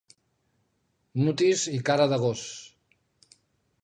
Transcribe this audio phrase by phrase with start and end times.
[1.23, 2.47] Mutis i cara de gos.